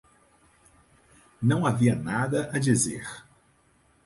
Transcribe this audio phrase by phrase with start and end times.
[1.39, 3.05] Não havia nada a dizer.